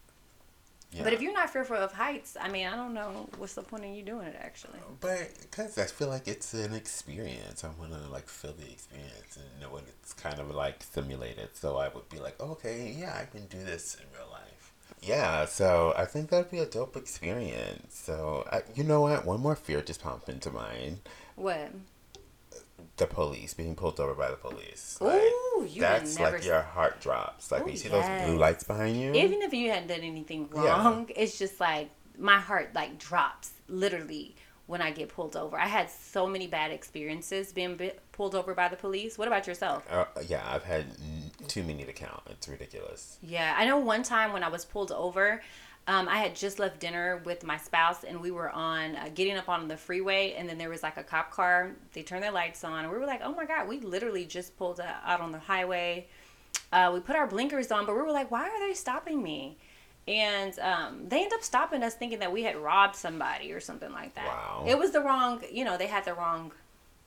[0.94, 1.02] Yeah.
[1.02, 3.84] But if you're not fearful of heights, I mean, I don't know what's the point
[3.84, 4.78] in you doing it actually.
[5.00, 9.36] But because I feel like it's an experience, I want to like feel the experience
[9.36, 11.48] and know what it's kind of like simulated.
[11.54, 14.72] So I would be like, okay, yeah, I can do this in real life.
[15.02, 17.98] Yeah, so I think that'd be a dope experience.
[17.98, 19.26] So I, you know what?
[19.26, 21.00] One more fear just popped into mind:
[21.34, 21.72] What?
[22.96, 24.98] the police being pulled over by the police.
[25.02, 26.36] Ooh, Like, you that's never.
[26.38, 27.50] like your heart drops.
[27.52, 29.12] Like Ooh, when you see those blue lights behind you.
[29.14, 30.62] even if you hadn't done anything Yeah.
[30.68, 34.34] wrong, it's just like my heart like drops literally
[34.66, 35.58] when I get pulled over.
[35.58, 37.78] I had so many bad experiences being
[38.12, 39.18] pulled over by the police.
[39.18, 39.84] What about yourself?
[39.90, 40.86] Uh, yeah, I've had
[41.48, 42.22] too many to count.
[42.30, 43.18] It's ridiculous.
[43.22, 45.42] Yeah, I know one time when I was pulled over,
[45.86, 49.36] um, I had just left dinner with my spouse and we were on uh, getting
[49.36, 51.72] up on the freeway and then there was like a cop car.
[51.92, 54.56] They turned their lights on and we were like, oh my God, we literally just
[54.56, 56.06] pulled uh, out on the highway.
[56.72, 59.58] Uh, we put our blinkers on, but we were like, why are they stopping me?
[60.08, 63.92] And um, they end up stopping us thinking that we had robbed somebody or something
[63.92, 64.26] like that.
[64.26, 64.64] Wow.
[64.66, 66.52] It was the wrong, you know, they had the wrong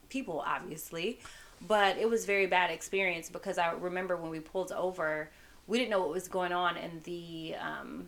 [0.10, 1.20] people, obviously.
[1.68, 5.30] But it was very bad experience because I remember when we pulled over,
[5.66, 8.08] we didn't know what was going on, and the um,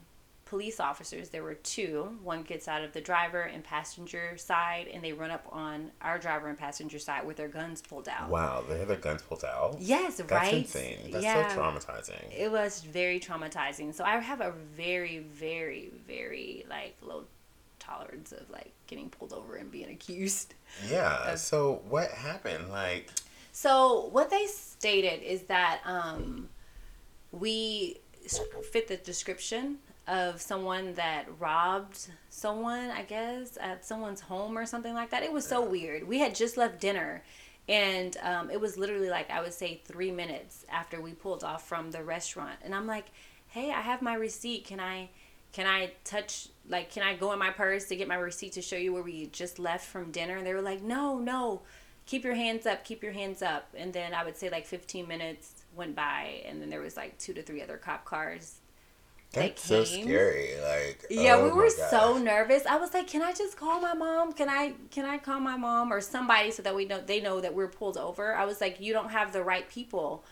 [0.49, 2.17] police officers, there were two.
[2.23, 6.17] One gets out of the driver and passenger side, and they run up on our
[6.17, 8.29] driver and passenger side with their guns pulled out.
[8.29, 9.77] Wow, they have their guns pulled out.
[9.79, 10.53] Yes, That's right.
[10.55, 11.11] insane.
[11.11, 11.53] That's yeah.
[11.53, 12.35] so traumatizing.
[12.35, 13.93] It was very traumatizing.
[13.93, 17.25] So I have a very, very, very like low
[17.77, 20.55] tolerance of like getting pulled over and being accused.
[20.89, 21.35] Yeah.
[21.37, 22.71] So what happened?
[22.71, 23.11] Like,
[23.51, 26.49] So what they stated is that um,
[27.31, 27.99] we
[28.71, 29.77] fit the description
[30.09, 35.23] of someone that robbed someone, I guess, at someone's home or something like that.
[35.23, 36.07] It was so weird.
[36.07, 37.23] We had just left dinner
[37.69, 41.67] and um, it was literally like I would say three minutes after we pulled off
[41.67, 42.57] from the restaurant.
[42.63, 43.05] And I'm like,
[43.47, 44.65] hey, I have my receipt.
[44.65, 45.09] Can I
[45.53, 48.61] can I touch like can I go in my purse to get my receipt to
[48.63, 50.37] show you where we just left from dinner?
[50.37, 51.61] And they were like, no, no,
[52.07, 53.67] keep your hands up, keep your hands up.
[53.77, 57.19] And then I would say like 15 minutes went by, and then there was like
[57.19, 58.58] two to three other cop cars.
[59.31, 60.53] That's so scary.
[60.63, 62.65] Like yeah, oh we were so nervous.
[62.65, 64.33] I was like, "Can I just call my mom?
[64.33, 67.39] Can I can I call my mom or somebody so that we know they know
[67.39, 70.23] that we're pulled over?" I was like, "You don't have the right people."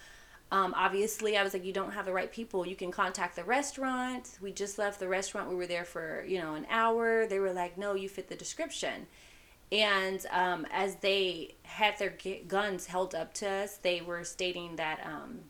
[0.51, 2.65] Um, obviously, I was like, "You don't have the right people.
[2.65, 4.31] You can contact the restaurant.
[4.41, 5.49] We just left the restaurant.
[5.49, 8.35] We were there for you know an hour." They were like, "No, you fit the
[8.35, 9.05] description."
[9.71, 12.15] And um, as they had their
[12.47, 15.41] guns held up to us, they were stating that um,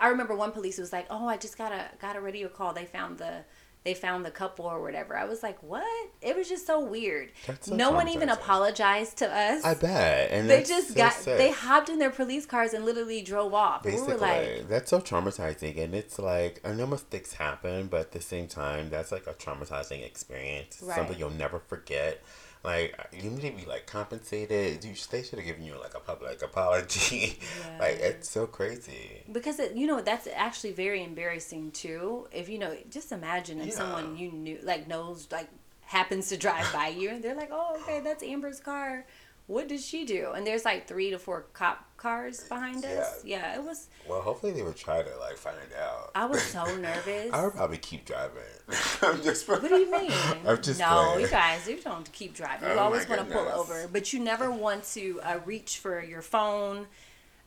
[0.00, 2.72] I remember one police was like, "Oh, I just got a got a radio call.
[2.72, 3.44] They found the
[3.84, 7.32] they found the couple or whatever." I was like, "What?" It was just so weird.
[7.60, 9.64] So no one even apologized to us.
[9.64, 10.30] I bet.
[10.30, 11.36] And they just so got sick.
[11.36, 13.82] they hopped in their police cars and literally drove off.
[13.82, 18.12] Basically, we like, that's so traumatizing, and it's like I know mistakes happen, but at
[18.12, 20.80] the same time, that's like a traumatizing experience.
[20.82, 20.96] Right.
[20.96, 22.22] Something you'll never forget.
[22.64, 24.84] Like you need to be like compensated.
[24.84, 27.38] You, they should have given you like a public apology.
[27.62, 27.78] Yeah.
[27.78, 29.22] like it's so crazy.
[29.30, 32.28] Because it, you know that's actually very embarrassing too.
[32.32, 33.74] If you know, just imagine if yeah.
[33.74, 35.48] someone you knew like knows like
[35.82, 39.04] happens to drive by you and they're like, oh okay, that's Amber's car
[39.46, 40.32] what did she do?
[40.34, 43.22] And there's like three to four cop cars behind us.
[43.24, 43.88] Yeah, yeah it was.
[44.08, 46.12] Well, hopefully they would try to like find out.
[46.14, 47.32] I was so nervous.
[47.32, 48.42] I would probably keep driving.
[49.02, 49.48] I'm just.
[49.48, 50.12] What do you mean?
[50.46, 50.78] I'm just.
[50.80, 51.20] No, playing.
[51.20, 52.68] you guys, you don't keep driving.
[52.68, 56.02] You oh always want to pull over, but you never want to uh, reach for
[56.02, 56.86] your phone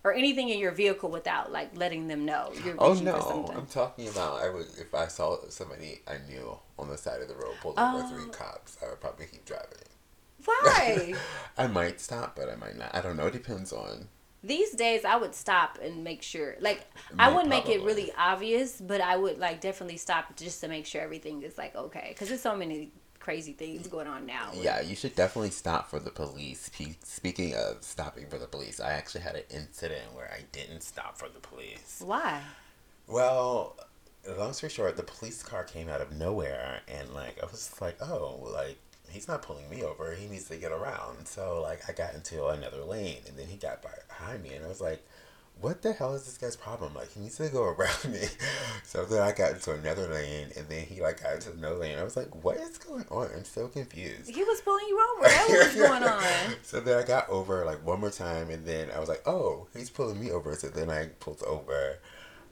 [0.04, 4.08] or anything in your vehicle without like letting them know you're oh no i'm talking
[4.08, 7.56] about i would if i saw somebody i knew on the side of the road
[7.60, 9.80] pulled over three cops i would probably keep driving
[10.46, 11.14] why?
[11.58, 12.94] I might stop, but I might not.
[12.94, 13.28] I don't know.
[13.28, 14.08] It depends on.
[14.44, 16.56] These days, I would stop and make sure.
[16.60, 16.86] Like,
[17.18, 20.86] I wouldn't make it really obvious, but I would like definitely stop just to make
[20.86, 22.92] sure everything is like okay, because there's so many
[23.26, 24.52] crazy things going on now.
[24.54, 26.70] Yeah, you should definitely stop for the police.
[27.04, 31.18] Speaking of stopping for the police, I actually had an incident where I didn't stop
[31.18, 32.04] for the police.
[32.06, 32.44] Why?
[33.08, 33.78] Well,
[34.38, 37.98] long story short, the police car came out of nowhere, and like I was like,
[38.00, 38.78] oh, like
[39.16, 40.14] he's not pulling me over.
[40.14, 41.28] He needs to get around.
[41.28, 44.66] So like I got into another lane and then he got by behind me and
[44.66, 45.04] I was like,
[45.62, 46.94] what the hell is this guy's problem?
[46.94, 48.26] Like he needs to go around me.
[48.84, 51.98] So then I got into another lane and then he like got into another lane.
[51.98, 53.30] I was like, what is going on?
[53.34, 54.30] I'm so confused.
[54.30, 55.30] He was pulling you over.
[55.36, 56.56] That was going on.
[56.62, 59.68] So then I got over like one more time and then I was like, oh,
[59.74, 60.54] he's pulling me over.
[60.56, 62.00] So then I pulled over.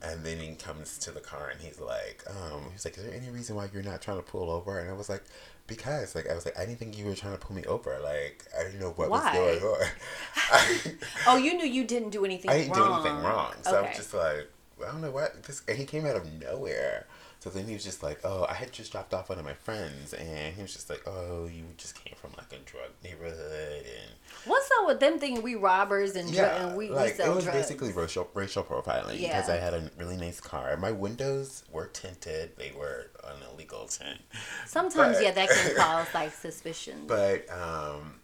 [0.01, 3.13] And then he comes to the car and he's like, um, he's like, is there
[3.13, 4.77] any reason why you're not trying to pull over?
[4.77, 5.23] And I was like,
[5.67, 7.97] because like I was like I didn't think you were trying to pull me over.
[8.03, 9.39] Like I didn't know what Why?
[9.39, 10.97] was going on.
[11.27, 12.51] oh, you knew you didn't do anything.
[12.51, 13.03] I didn't wrong.
[13.03, 13.53] do anything wrong.
[13.61, 13.77] So okay.
[13.77, 14.49] I was just like,
[14.85, 15.61] I don't know what this.
[15.67, 17.07] And he came out of nowhere.
[17.43, 19.53] So then he was just like, oh, I had just dropped off one of my
[19.53, 23.83] friends, and he was just like, oh, you just came from like a drug neighborhood,
[23.83, 24.11] and
[24.45, 27.33] what's up with them thinking we robbers and, yeah, dr- and we, like, we sell
[27.33, 27.57] It was drugs.
[27.59, 29.41] basically racial racial profiling yeah.
[29.41, 30.77] because I had a really nice car.
[30.77, 34.21] My windows were tinted; they were an illegal tint.
[34.65, 37.03] Sometimes, but, yeah, that can cause like suspicion.
[37.07, 38.21] But um,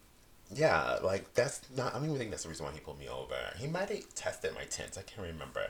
[0.55, 1.93] yeah, like that's not.
[1.93, 3.35] I don't even think that's the reason why he pulled me over.
[3.57, 4.97] He might have tested my tints.
[4.97, 5.65] I can't remember.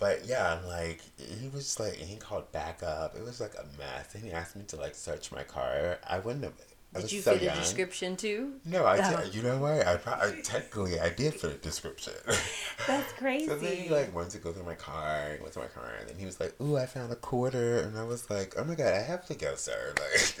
[0.00, 3.14] But yeah, I'm like he was just like he called back up.
[3.14, 5.98] It was like a mess, and he asked me to like search my car.
[6.08, 6.54] I wouldn't have.
[6.92, 7.56] I did you so fit young.
[7.56, 8.54] a description too?
[8.64, 9.22] No, I oh.
[9.22, 9.34] did.
[9.34, 9.86] You know what?
[9.86, 12.14] I, I technically I did fit a description.
[12.86, 13.46] That's crazy.
[13.46, 15.34] so then he like wanted to go through my car.
[15.36, 17.80] He went to my car, and then he was like, "Ooh, I found a quarter,"
[17.80, 19.94] and I was like, "Oh my god, I have to go, sir."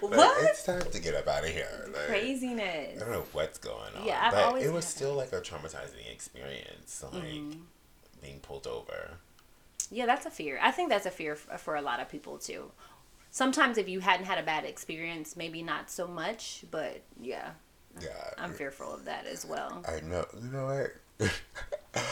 [0.00, 0.42] Like, what?
[0.42, 1.86] Like, it's time to get up out of here.
[1.86, 2.96] Like, Craziness.
[2.96, 4.06] I don't know what's going on.
[4.06, 7.02] Yeah, I've but always it was still like a traumatizing experience.
[7.02, 7.22] Like.
[7.22, 7.60] Mm-hmm
[8.20, 9.18] being pulled over.
[9.90, 10.58] Yeah, that's a fear.
[10.62, 12.70] I think that's a fear for a lot of people too.
[13.30, 17.50] Sometimes if you hadn't had a bad experience, maybe not so much, but yeah.
[18.00, 18.30] Yeah.
[18.36, 19.84] I'm fearful of that as well.
[19.88, 20.26] I know.
[20.40, 20.88] You know
[21.20, 21.30] what?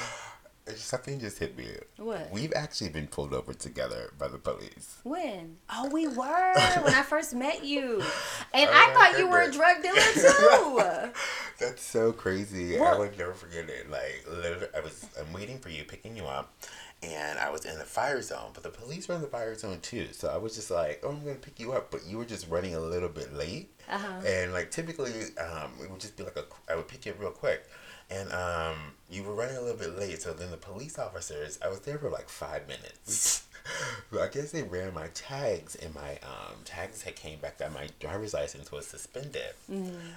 [0.74, 1.68] Something just hit me.
[1.96, 2.30] What?
[2.32, 4.98] We've actually been pulled over together by the police.
[5.04, 5.58] When?
[5.70, 8.02] Oh, we were when I first met you,
[8.54, 11.10] and oh, I thought you were a drug dealer too.
[11.60, 12.76] That's so crazy.
[12.78, 12.94] What?
[12.94, 13.88] I would never forget it.
[13.90, 16.52] Like, literally, I was I'm waiting for you, picking you up,
[17.00, 19.78] and I was in the fire zone, but the police were in the fire zone
[19.82, 20.08] too.
[20.12, 22.48] So I was just like, "Oh, I'm gonna pick you up," but you were just
[22.50, 23.70] running a little bit late.
[23.88, 24.26] Uh-huh.
[24.26, 27.20] And like typically, um, it would just be like a I would pick you up
[27.20, 27.64] real quick
[28.10, 28.76] and um,
[29.10, 30.22] you were running a little bit late.
[30.22, 33.44] So then the police officers, I was there for like five minutes.
[34.20, 37.88] I guess they ran my tags, and my um, tags had came back that my
[37.98, 39.54] driver's license was suspended,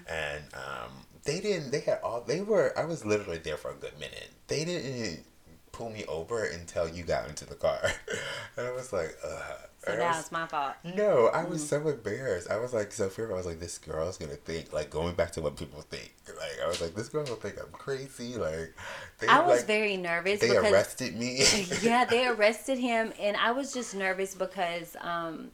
[0.08, 0.92] and um,
[1.24, 1.72] they didn't.
[1.72, 2.22] They had all.
[2.22, 2.78] They were.
[2.78, 4.30] I was literally there for a good minute.
[4.48, 5.24] They didn't
[5.72, 7.80] pull me over until you got into the car,
[8.58, 9.69] and I was like, Ugh.
[9.86, 10.74] So now was- it's my fault.
[10.84, 12.50] no, I was so embarrassed.
[12.50, 13.36] I was like so fearful.
[13.36, 16.14] I was like, this girl's gonna think like going back to what people think.
[16.28, 18.36] Like I was like, this girl will think I'm crazy.
[18.36, 18.74] Like
[19.20, 21.44] they I was like, very nervous they because arrested me.
[21.82, 25.52] yeah, they arrested him, and I was just nervous because um,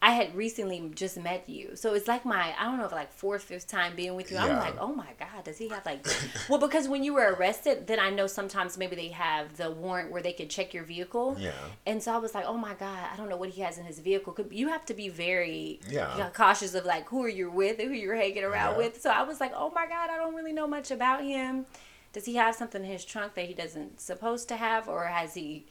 [0.00, 3.42] I had recently just met you, so it's like my I don't know, like fourth,
[3.42, 4.36] fifth time being with you.
[4.38, 6.06] I'm like, oh my god, does he have like?
[6.48, 10.12] well, because when you were arrested, then I know sometimes maybe they have the warrant
[10.12, 11.36] where they can check your vehicle.
[11.40, 11.50] Yeah.
[11.84, 13.84] And so I was like, oh my god, I don't know what he has in
[13.86, 14.32] his vehicle.
[14.34, 16.30] Could you have to be very Yeah.
[16.32, 18.78] cautious of like who you're you with and who you're hanging around Yeah.
[18.78, 19.00] with.
[19.00, 21.66] So I was like, oh my god, I don't really know much about him.
[22.12, 25.34] Does he have something in his trunk that he doesn't supposed to have, or has
[25.34, 25.66] he?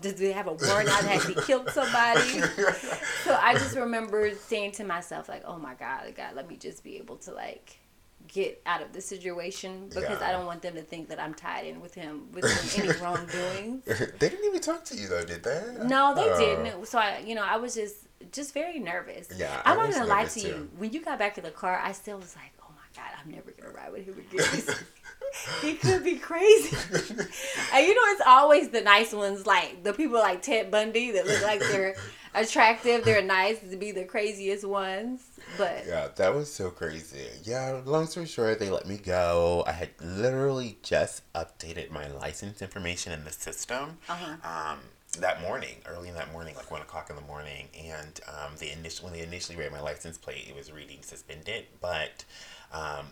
[0.00, 1.04] Does he have a warrant out?
[1.04, 2.40] Has he killed somebody?
[3.24, 6.82] so I just remember saying to myself, like, "Oh my God, God, let me just
[6.84, 7.78] be able to like
[8.26, 10.28] get out of the situation because Yeah.
[10.28, 12.44] I don't want them to think that I'm tied in with him with
[12.78, 15.62] any wrongdoing." they didn't even talk to you though, did they?
[15.84, 16.38] No, they Oh.
[16.38, 16.86] didn't.
[16.86, 17.96] So I, you know, I was just
[18.32, 19.28] just very nervous.
[19.36, 20.46] Yeah, I'm not gonna lie to too.
[20.48, 20.70] you.
[20.76, 23.30] When you got back in the car, I still was like, "Oh my God, I'm
[23.30, 24.76] never gonna ride with him again."
[25.62, 26.76] he could be crazy.
[26.92, 31.26] and you know, it's always the nice ones, like the people like Ted Bundy that
[31.26, 31.96] look like they're
[32.34, 35.22] attractive, they're nice, to be the craziest ones.
[35.56, 37.26] But Yeah, that was so crazy.
[37.44, 39.64] Yeah, long story short, they let me go.
[39.66, 43.98] I had literally just updated my license information in the system.
[44.08, 44.72] Uh-huh.
[44.72, 44.78] Um,
[45.20, 48.70] that morning, early in that morning, like one o'clock in the morning, and um, the
[48.72, 51.66] initial when they initially read my license plate, it was reading suspended.
[51.80, 52.24] But
[52.72, 53.06] um,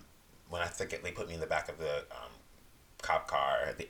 [0.48, 2.32] when I took it, they put me in the back of the um,
[3.02, 3.74] cop car.
[3.76, 3.88] The,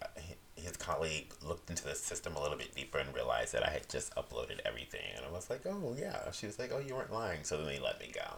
[0.57, 3.89] his colleague looked into the system a little bit deeper and realized that I had
[3.89, 5.03] just uploaded everything.
[5.17, 6.31] And I was like, oh, yeah.
[6.33, 7.41] She was like, oh, you weren't lying.
[7.43, 8.37] So then they let me go.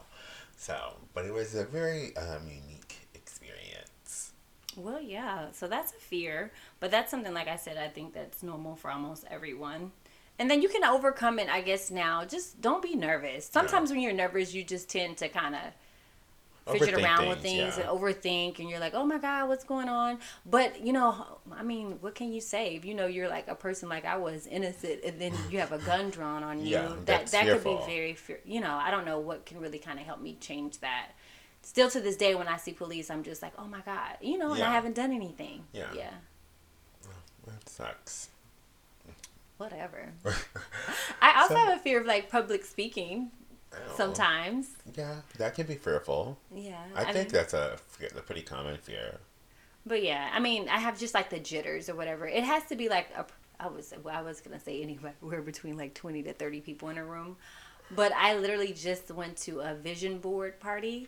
[0.57, 4.33] So, but it was a very um, unique experience.
[4.75, 5.51] well, yeah.
[5.53, 7.77] So that's a fear, but that's something like I said.
[7.77, 9.91] I think that's normal for almost everyone.
[10.37, 11.91] And then you can overcome it, I guess.
[11.91, 13.45] Now, just don't be nervous.
[13.45, 15.61] Sometimes when you're nervous, you just tend to kind of
[16.67, 17.89] fidget around with things yeah.
[17.89, 20.19] and overthink and you're like oh my god what's going on?
[20.45, 23.55] But you know i mean what can you say if you know you're like a
[23.55, 26.71] person like i was innocent and then you have a gun drawn on you.
[26.71, 27.77] Yeah, that that could fearful.
[27.79, 30.37] be very fear you know i don't know what can really kind of help me
[30.39, 31.09] change that.
[31.61, 34.37] Still to this day when i see police i'm just like oh my god you
[34.37, 35.63] know and i haven't done anything.
[35.73, 35.87] Yeah.
[35.95, 36.11] yeah.
[37.47, 38.29] That sucks.
[39.57, 40.13] whatever.
[41.21, 43.31] I also So- have a fear of like public speaking
[43.71, 43.77] Oh.
[43.95, 46.37] sometimes Yeah, that can be fearful.
[46.53, 47.77] yeah I, think mean- that's a,
[48.17, 49.19] a pretty common fear.
[49.85, 52.27] But yeah, I mean, I have just like the jitters or whatever.
[52.27, 53.25] It has to be like a.
[53.59, 56.97] I was well, I was gonna say anywhere between like twenty to thirty people in
[56.97, 57.37] a room,
[57.91, 61.07] but I literally just went to a vision board party,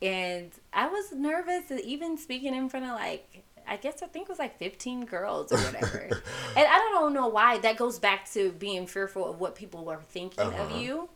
[0.00, 3.42] and I was nervous even speaking in front of like.
[3.68, 5.98] I guess I think it was like 15 girls or whatever.
[6.56, 7.58] and I don't know why.
[7.58, 10.78] That goes back to being fearful of what people were thinking of Uh-huh.
[10.78, 11.08] you.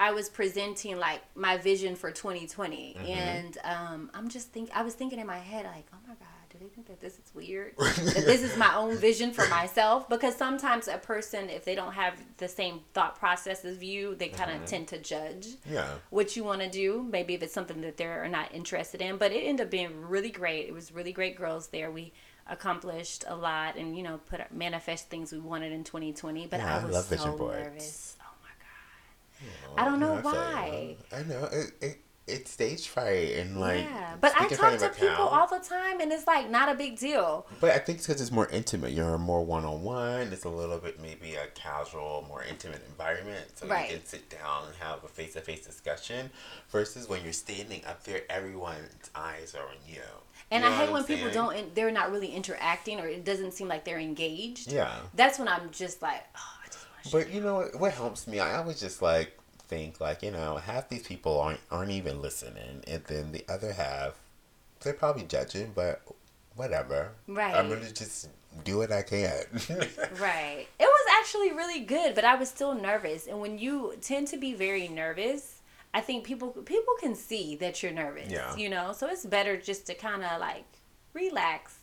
[0.00, 3.06] I was presenting like my vision for 2020, Mm-hmm.
[3.06, 6.26] and um, I'm just think I was thinking in my head like, oh my god,
[6.50, 7.74] do they think that this is weird?
[7.78, 10.08] that this is my own vision for myself?
[10.08, 14.28] Because sometimes a person, if they don't have the same thought process as you, they
[14.28, 14.64] kind of Mm-hmm.
[14.66, 15.88] tend to judge Yeah.
[16.10, 17.06] what you want to do.
[17.10, 19.16] Maybe if it's something that they're not interested in.
[19.16, 20.66] But it ended up being really great.
[20.68, 21.90] It was really great girls there.
[21.90, 22.12] We
[22.50, 26.46] accomplished a lot and you know put manifest things we wanted in 2020.
[26.46, 28.16] But Yeah, I I was love so nervous.
[29.76, 30.96] I don't know why.
[31.12, 31.44] I know.
[31.52, 33.80] It, it, it's stage fright and like.
[33.84, 36.50] yeah, but I speak in front talk to people all the time, and it's like
[36.50, 37.46] not a big deal.
[37.58, 38.92] But I think it's because it's more intimate.
[38.92, 40.30] You're more one on one.
[40.32, 43.46] It's a little bit maybe a casual, more intimate environment.
[43.54, 43.90] So Right.
[43.90, 46.30] you can sit down and have a face to face discussion
[46.68, 50.02] versus when you're standing up there, everyone's eyes are on you.
[50.50, 53.52] And You I hate when I'm people don't, they're not really interacting, or it doesn't
[53.52, 54.70] seem like they're engaged.
[54.72, 54.94] Yeah.
[55.14, 56.57] That's when I'm just like, oh,
[56.98, 57.30] I just want to.
[57.30, 58.40] But you know what, what helps me?
[58.40, 62.82] I always just like think like you know half these people aren't aren't even listening,
[62.86, 64.14] and then the other half
[64.80, 66.02] they're probably judging, but
[66.54, 67.12] whatever.
[67.26, 67.54] Right.
[67.54, 68.28] I'm gonna just
[68.64, 69.44] do what I can.
[70.20, 70.66] Right.
[70.78, 73.26] It was actually really good, but I was still nervous.
[73.26, 75.60] And when you tend to be very nervous,
[75.94, 78.30] I think people people can see that you're nervous.
[78.30, 78.54] Yeah.
[78.56, 80.66] You know, so it's better just to kind of like
[81.14, 81.77] relax.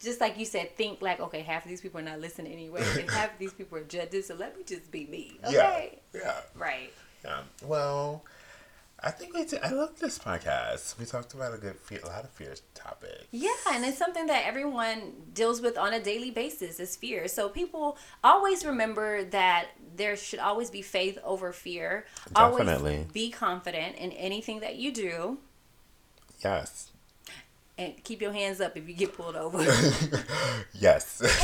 [0.00, 2.84] Just like you said, think like, okay, half of these people are not listening anyway,
[2.98, 4.26] and half of these people are judges.
[4.26, 5.38] So let me just be me.
[5.42, 5.48] yeah.
[5.48, 5.98] Okay.
[6.14, 6.34] Yeah.
[6.54, 6.92] Right.
[7.24, 7.40] Yeah.
[7.64, 8.22] Well,
[9.00, 9.60] I think we did.
[9.62, 10.98] I love this podcast.
[10.98, 13.26] We talked about a good, fear, a lot of fear topics.
[13.30, 17.28] Yeah, and it's something that everyone deals with on a daily basis is fear.
[17.28, 19.66] So people always remember that
[19.96, 22.06] there should always be faith over fear.
[22.34, 22.92] Definitely.
[22.94, 25.38] Always be confident in anything that you do.
[26.42, 26.90] Yes.
[27.78, 29.62] And keep your hands up if you get pulled over.
[30.72, 31.20] yes.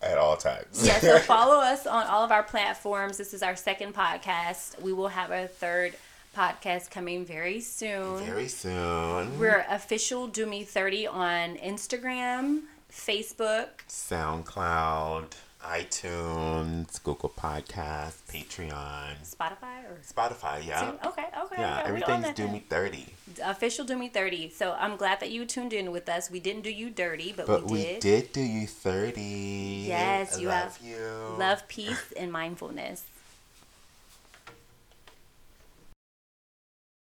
[0.00, 0.84] At all times.
[0.86, 3.18] yeah, so follow us on all of our platforms.
[3.18, 4.80] This is our second podcast.
[4.80, 5.94] We will have a third
[6.34, 8.24] podcast coming very soon.
[8.24, 9.38] Very soon.
[9.38, 15.26] We're official Do Me 30 on Instagram, Facebook, SoundCloud,
[15.62, 20.66] iTunes, Google Podcasts, Patreon, Spotify, or Spotify.
[20.66, 20.92] Yeah.
[21.06, 21.56] Okay, okay.
[21.58, 21.88] Yeah, okay.
[21.88, 22.48] everything's Do.
[22.48, 23.06] Me 30.
[23.44, 24.50] Official Do Me 30.
[24.50, 26.30] So I'm glad that you tuned in with us.
[26.30, 28.00] We didn't do you dirty, but, But we we did.
[28.00, 29.20] did do you 30.
[29.86, 31.36] Yes, you love have you.
[31.38, 33.04] Love, peace, and mindfulness.